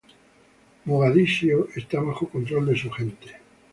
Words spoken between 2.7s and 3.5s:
su gente.